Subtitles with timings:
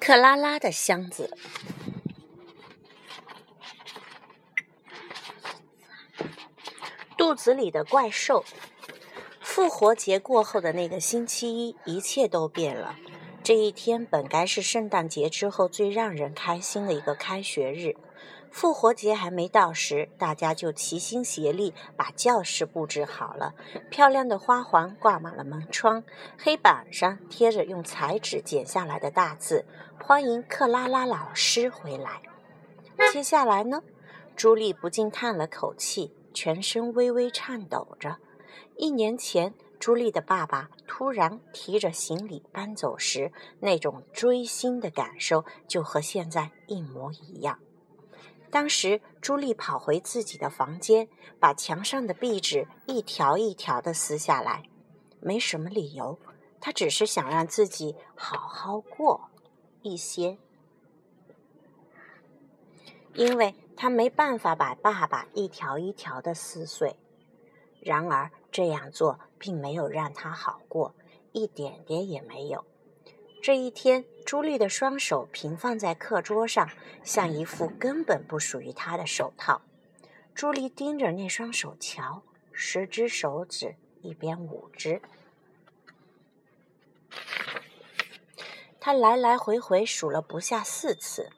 [0.00, 1.36] 克拉拉的箱子。
[7.16, 8.44] 肚子里的怪兽。
[9.40, 12.96] 复活节过后的那个星期一，一切都变了。
[13.42, 17.96] 这一天本该是圣诞节之后最让人开心的一个开学日。
[18.50, 23.54] 复活节还没到时，大家就齐心协力把教室布置好了。
[23.90, 26.02] 漂亮的花环挂满了门窗，
[26.38, 29.64] 黑板上贴着用彩纸剪下来的大字
[30.02, 32.22] ：“欢迎克拉拉老师回来。”
[33.12, 33.82] 接下来呢？
[34.34, 38.16] 朱莉不禁叹了口气，全身微微颤抖着。
[38.76, 43.30] 一年前，朱莉的爸爸突然提着行李搬走时，
[43.60, 47.58] 那种锥心的感受就和现在一模一样。
[48.50, 51.08] 当时，朱莉跑回自己的房间，
[51.38, 54.62] 把墙上的壁纸一条一条的撕下来。
[55.20, 56.18] 没什么理由，
[56.60, 59.28] 她只是想让自己好好过
[59.82, 60.38] 一些，
[63.14, 66.96] 因为她没办法把爸爸一条一条的撕碎。
[67.80, 70.94] 然而，这样做并没有让她好过，
[71.32, 72.64] 一点点也没有。
[73.42, 76.68] 这一天，朱莉的双手平放在课桌上，
[77.02, 79.62] 像一副根本不属于她的手套。
[80.34, 85.00] 朱莉盯着那双手瞧，十只手指一边五只。
[88.78, 91.30] 她来来回回数了不下四次，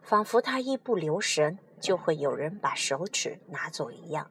[0.00, 4.30] 仿佛她一不留神就会有人把手指拿走一样。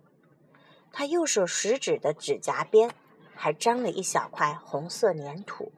[0.92, 2.90] 她右手食指的指甲边
[3.36, 5.72] 还沾了一小块红色粘土。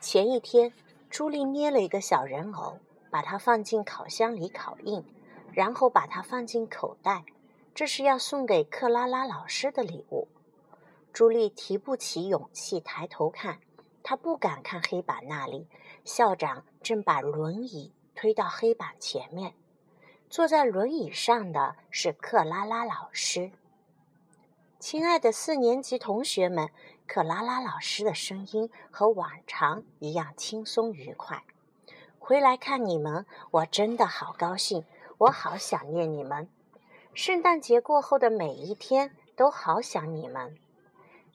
[0.00, 0.72] 前一天，
[1.14, 5.04] 朱莉捏了一个小人偶，把它放进烤箱里烤硬，
[5.52, 7.24] 然后把它放进口袋。
[7.72, 10.26] 这是要送给克拉拉老师的礼物。
[11.12, 13.60] 朱莉提不起勇气抬头看，
[14.02, 15.68] 她不敢看黑板那里。
[16.02, 19.54] 校长正把轮椅推到黑板前面，
[20.28, 23.52] 坐在轮椅上的是克拉拉老师。
[24.80, 26.70] 亲爱的四年级同学们。
[27.06, 31.44] 克拉拉老师的声音和往常一样轻松愉快。
[32.18, 34.84] 回来看你们，我真的好高兴，
[35.18, 36.48] 我好想念你们。
[37.12, 40.56] 圣诞节过后的每一天都好想你们。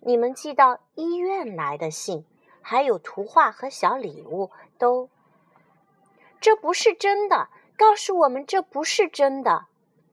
[0.02, 2.26] 你们寄到医院来的信，
[2.62, 5.10] 还有图画和小礼物，都……
[6.42, 7.50] 这不是真的！
[7.78, 9.68] 告诉我们这不是真的！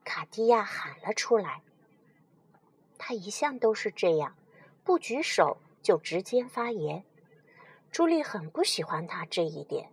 [0.05, 1.63] 卡蒂亚喊了出来。
[2.99, 4.35] 他一向都是这样。
[4.87, 7.05] 不举手就直接发言，
[7.91, 9.91] 朱莉很不喜欢他这一点，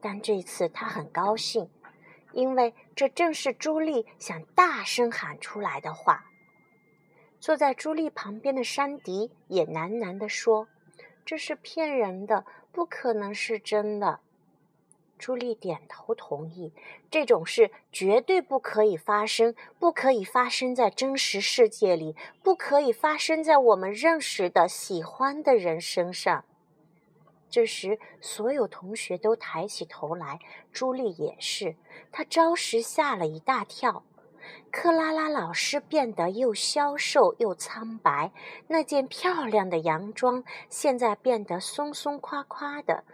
[0.00, 1.68] 但这次他很高兴，
[2.32, 6.24] 因为这正是朱莉想大声喊出来的话。
[7.40, 10.66] 坐在朱莉旁边的山迪也喃喃地说
[11.26, 14.20] ：“这是骗人的，不可能是真的。”
[15.22, 16.72] 朱莉点头同意，
[17.08, 26.44] 这种事绝对不可以发生，不可以发生在真实世界里，不可以发生在我们认识的、喜欢的人身上。
[27.48, 30.40] 这时，所有同学都抬起头来，
[30.72, 31.76] 朱莉也是。
[32.10, 34.02] 她着实吓了一大跳。
[34.72, 38.32] 克拉拉老师变得又消瘦又苍白，
[38.66, 43.04] 那件漂亮的洋装现在变得松松垮垮的。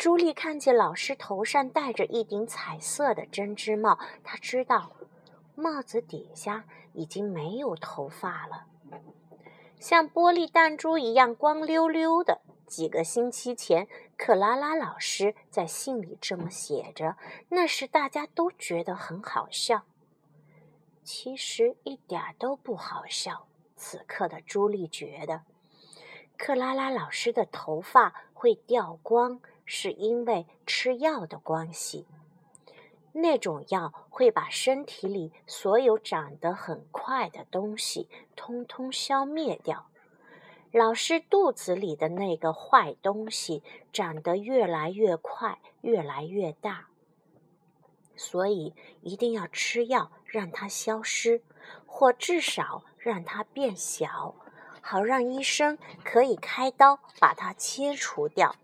[0.00, 4.92] 朱莉看见老师头上戴着一顶彩色的针织帽，她知道
[5.54, 8.64] 帽子底下已经没有头发了，
[9.78, 12.40] 像玻璃弹珠一样光溜溜的。
[12.66, 17.18] 几个星期前，克拉拉老师在信里这么写着，
[17.50, 19.82] 那时大家都觉得很好笑。
[21.04, 23.46] 其实一点都不好笑。
[23.76, 25.42] 此刻的朱莉觉得，
[26.38, 29.42] 克拉拉老师的头发会掉光。
[29.72, 32.04] 是因为吃药的关系，
[33.12, 39.86] 那种药会把身体里所有长得很快的东西通通消灭掉。
[40.72, 46.88] 老师肚子里的那个坏东西长得越来越快，越来越大，
[48.16, 51.42] 所以一定要吃药让它消失，
[51.86, 54.34] 或至少让它变小，
[54.80, 58.56] 好让医生可以开刀把它切除掉。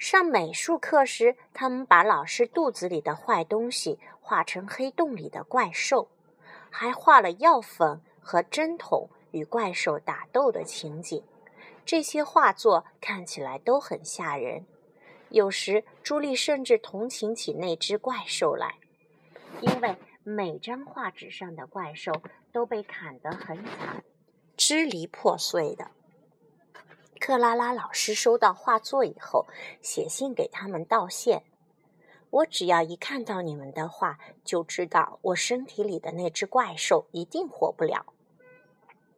[0.00, 6.08] 上美术课时，他们把老师肚子里的坏东西画成黑洞里的怪兽，
[6.70, 11.22] 还画了药粉和针筒与怪兽打斗的情景。
[11.84, 14.64] 这些画作看起来都很吓人。
[15.28, 18.76] 有时，朱莉甚至同情起那只怪兽来，
[19.60, 22.10] 因为每张画纸上的怪兽
[22.50, 24.02] 都被砍得很惨，
[24.56, 25.90] 支离破碎的。
[27.20, 29.46] 克拉拉老师收到画作以后，
[29.82, 31.42] 写信给他们道谢。
[32.30, 38.06] 我只要一看到你们的画，就知道我身体里的那只怪兽一定活不了。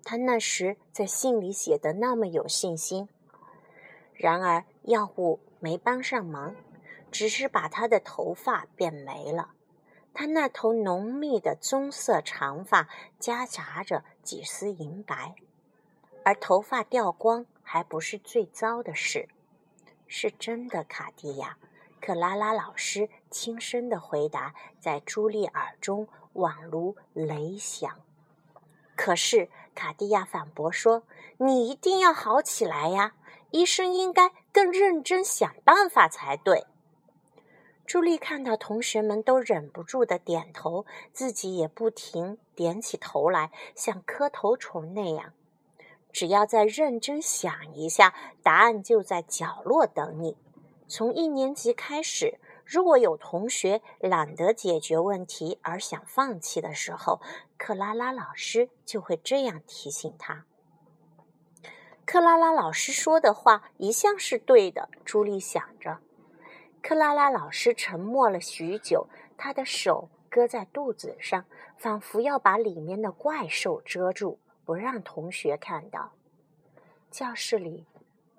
[0.02, 3.08] 他那时在信里写的那么有信心。
[4.14, 6.56] 然而药物没帮上忙，
[7.12, 9.52] 只是把他的头发变没了。
[10.12, 12.88] 他那头浓密的棕色长发
[13.20, 15.36] 夹杂着几丝银白，
[16.24, 19.30] 而头发掉光还不是最糟的事，
[20.06, 21.56] 是真的，卡地亚。
[22.02, 27.98] 克拉拉老师轻声的回答，在朱莉耳中宛如雷响。
[28.94, 31.04] 可是卡地亚反驳说
[31.40, 33.14] ：“你一定要好起来呀！
[33.52, 36.66] 医生应该更认真想办法才对。”
[37.88, 40.84] 朱莉看到同学们都忍不住的点头，
[41.14, 45.32] 自己也不停点起头来，像磕头虫那样。
[46.12, 50.36] 只要再认真想一下，答案就在角落等你。
[50.86, 57.20] 从一年级开始，如果有同学懒得解决问题而想放弃的时候，
[57.56, 60.44] 克拉拉老师就会这样提醒他。
[62.04, 65.98] 克拉拉老师说的话一向是对的，朱莉想着。
[66.82, 71.46] 克拉拉老师沉默了许久，他的手搁在肚子上，
[71.78, 76.12] 仿佛要把里面的怪兽遮住，不让同学看到。
[77.10, 77.84] 教室里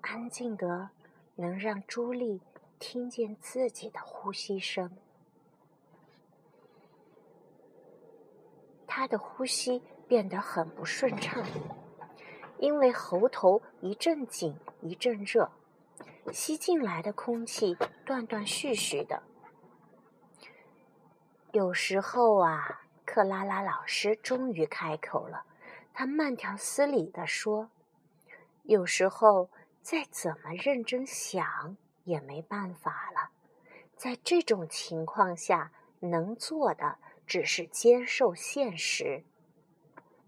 [0.00, 0.90] 安静得
[1.36, 2.40] 能让朱莉
[2.78, 4.90] 听见自己的呼吸声。
[8.86, 11.44] 他的呼吸变得很不顺畅，
[12.58, 15.50] 因为喉头一阵紧一阵热。
[16.32, 17.76] 吸进来的空气
[18.06, 19.22] 断断续续的。
[21.52, 25.44] 有时候啊，克拉拉老师终于开口了，
[25.96, 27.70] 他慢条斯理地说
[28.64, 29.48] ：“有时候
[29.80, 33.30] 再怎么认真想也没办法了。
[33.96, 35.70] 在这种情况下，
[36.00, 39.22] 能做的只是接受现实。”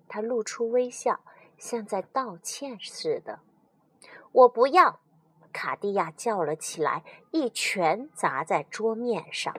[0.09, 1.21] 他露出微笑，
[1.59, 3.41] 像在道歉似的。
[4.31, 5.01] “我不要。”
[5.53, 7.03] 卡地亚叫了起来，
[7.33, 9.53] 一拳砸在桌面上。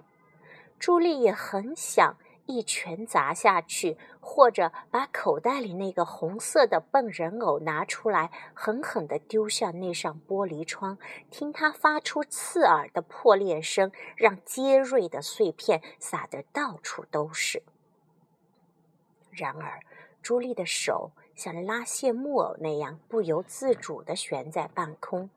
[0.80, 10.98] 朱莉也很想一拳砸下去，或者把口袋里那个红色的笨人偶拿出来，狠狠地丢向那扇玻璃窗，
[11.30, 17.62] 听它发出刺耳的破裂声，让尖锐的碎片撒得到处都是。
[19.30, 19.82] 然而，
[20.24, 25.30] 朱莉的手像拉线木偶那样不由自主地悬在半空。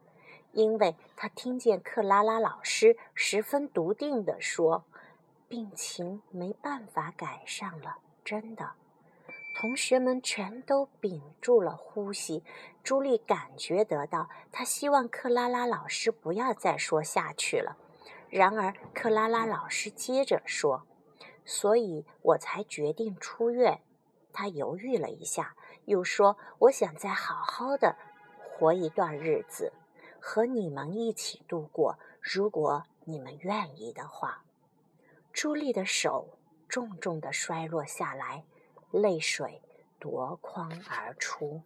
[0.52, 4.84] 因为他听见克拉拉老师十分笃定地说
[5.50, 8.70] ：“病情没办法改善了，真的。”
[9.60, 12.44] 同学们全都屏住了呼吸。
[12.84, 17.76] 朱莉感觉得到，她希望克拉拉老师不要再说下去了。
[18.28, 20.86] 然而，克拉拉老师接着说
[21.44, 23.80] ：“所以我才决定出院。”
[24.32, 25.56] 他犹豫了一下，
[25.86, 27.96] 又说：“我想再好好的
[28.52, 29.72] 活一段日子。”
[30.22, 34.44] 和你们一起度过，如果你们愿意的话。
[35.42, 36.36] 朱莉的手
[36.68, 38.44] 重重的摔落下来，
[38.90, 39.62] 泪水
[39.98, 41.62] 夺眶而出。